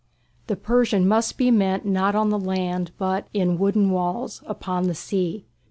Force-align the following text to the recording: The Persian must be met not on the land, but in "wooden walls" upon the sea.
The 0.47 0.55
Persian 0.55 1.07
must 1.07 1.37
be 1.37 1.51
met 1.51 1.85
not 1.85 2.15
on 2.15 2.31
the 2.31 2.39
land, 2.39 2.89
but 2.97 3.27
in 3.35 3.59
"wooden 3.59 3.91
walls" 3.91 4.41
upon 4.47 4.87
the 4.87 4.95
sea. 4.95 5.45